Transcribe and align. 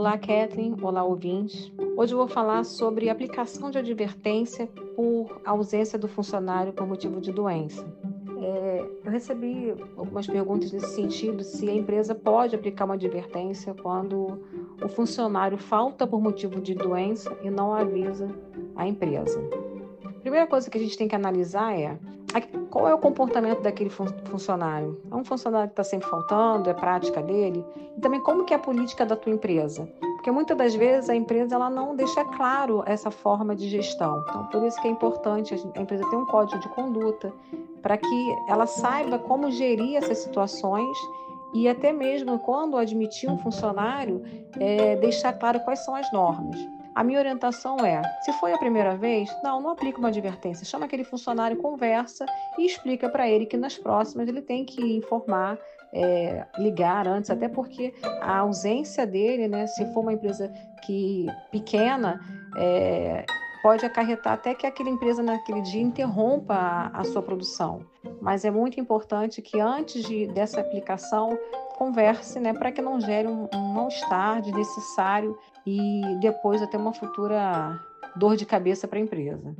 Olá, 0.00 0.16
Kathleen. 0.16 0.74
Olá, 0.80 1.04
ouvintes. 1.04 1.70
Hoje 1.94 2.14
eu 2.14 2.16
vou 2.16 2.26
falar 2.26 2.64
sobre 2.64 3.10
aplicação 3.10 3.70
de 3.70 3.76
advertência 3.76 4.66
por 4.96 5.42
ausência 5.44 5.98
do 5.98 6.08
funcionário 6.08 6.72
por 6.72 6.86
motivo 6.86 7.20
de 7.20 7.30
doença. 7.30 7.86
É, 8.40 8.90
eu 9.04 9.10
recebi 9.10 9.74
algumas 9.98 10.26
perguntas 10.26 10.72
nesse 10.72 10.94
sentido, 10.94 11.44
se 11.44 11.68
a 11.68 11.74
empresa 11.74 12.14
pode 12.14 12.56
aplicar 12.56 12.86
uma 12.86 12.94
advertência 12.94 13.74
quando 13.74 14.40
o 14.82 14.88
funcionário 14.88 15.58
falta 15.58 16.06
por 16.06 16.18
motivo 16.18 16.62
de 16.62 16.74
doença 16.74 17.36
e 17.42 17.50
não 17.50 17.74
avisa 17.74 18.26
a 18.76 18.88
empresa. 18.88 19.38
A 20.02 20.20
primeira 20.20 20.46
coisa 20.46 20.70
que 20.70 20.78
a 20.78 20.80
gente 20.80 20.96
tem 20.96 21.08
que 21.08 21.14
analisar 21.14 21.78
é 21.78 21.98
qual 22.70 22.88
é 22.88 22.94
o 22.94 22.98
comportamento 22.98 23.60
daquele 23.60 23.90
funcionário? 23.90 25.00
É 25.10 25.14
um 25.14 25.24
funcionário 25.24 25.68
que 25.68 25.72
está 25.72 25.84
sempre 25.84 26.08
faltando? 26.08 26.70
É 26.70 26.74
prática 26.74 27.20
dele? 27.20 27.64
E 27.96 28.00
também 28.00 28.20
como 28.20 28.44
que 28.44 28.52
é 28.52 28.56
a 28.56 28.60
política 28.60 29.04
da 29.04 29.16
tua 29.16 29.32
empresa? 29.32 29.88
Porque 30.16 30.30
muitas 30.30 30.56
das 30.56 30.74
vezes 30.74 31.10
a 31.10 31.16
empresa 31.16 31.54
ela 31.54 31.68
não 31.68 31.96
deixa 31.96 32.24
claro 32.24 32.82
essa 32.86 33.10
forma 33.10 33.56
de 33.56 33.68
gestão. 33.68 34.22
Então, 34.28 34.46
por 34.46 34.62
isso 34.64 34.80
que 34.80 34.86
é 34.86 34.90
importante 34.90 35.54
a 35.54 35.80
empresa 35.80 36.08
ter 36.08 36.16
um 36.16 36.26
código 36.26 36.60
de 36.60 36.68
conduta 36.68 37.32
para 37.82 37.96
que 37.96 38.36
ela 38.46 38.66
saiba 38.66 39.18
como 39.18 39.50
gerir 39.50 39.96
essas 39.96 40.18
situações 40.18 40.96
e 41.52 41.68
até 41.68 41.92
mesmo 41.92 42.38
quando 42.38 42.76
admitir 42.76 43.28
um 43.28 43.38
funcionário, 43.38 44.22
é, 44.58 44.96
deixar 44.96 45.32
claro 45.32 45.60
quais 45.60 45.84
são 45.84 45.94
as 45.94 46.10
normas. 46.12 46.58
A 46.94 47.04
minha 47.04 47.18
orientação 47.18 47.78
é: 47.84 48.02
se 48.22 48.32
foi 48.34 48.52
a 48.52 48.58
primeira 48.58 48.96
vez, 48.96 49.30
não, 49.42 49.60
não 49.60 49.70
aplica 49.70 49.98
uma 49.98 50.08
advertência. 50.08 50.64
Chama 50.64 50.86
aquele 50.86 51.04
funcionário, 51.04 51.56
conversa 51.56 52.26
e 52.58 52.66
explica 52.66 53.08
para 53.08 53.28
ele 53.28 53.46
que 53.46 53.56
nas 53.56 53.78
próximas 53.78 54.28
ele 54.28 54.42
tem 54.42 54.64
que 54.64 54.96
informar, 54.96 55.58
é, 55.92 56.46
ligar 56.58 57.06
antes, 57.06 57.30
até 57.30 57.48
porque 57.48 57.94
a 58.20 58.38
ausência 58.38 59.06
dele, 59.06 59.48
né, 59.48 59.66
se 59.66 59.84
for 59.92 60.00
uma 60.00 60.12
empresa 60.12 60.52
que 60.84 61.26
pequena, 61.50 62.20
é, 62.56 63.24
pode 63.62 63.84
acarretar 63.84 64.34
até 64.34 64.54
que 64.54 64.66
aquela 64.66 64.88
empresa 64.88 65.22
naquele 65.22 65.60
dia 65.62 65.82
interrompa 65.82 66.54
a, 66.54 67.00
a 67.00 67.04
sua 67.04 67.22
produção. 67.22 67.84
Mas 68.20 68.44
é 68.44 68.50
muito 68.50 68.80
importante 68.80 69.42
que 69.42 69.60
antes 69.60 70.04
de, 70.04 70.26
dessa 70.28 70.60
aplicação 70.60 71.38
converse, 71.80 72.38
né, 72.38 72.52
para 72.52 72.70
que 72.70 72.82
não 72.82 73.00
gere 73.00 73.26
um, 73.26 73.48
um 73.54 73.72
mal-estar 73.72 74.42
desnecessário 74.42 75.34
e 75.66 76.02
depois 76.20 76.60
até 76.60 76.76
uma 76.76 76.92
futura 76.92 77.80
dor 78.14 78.36
de 78.36 78.44
cabeça 78.44 78.86
para 78.86 78.98
a 78.98 79.02
empresa. 79.02 79.56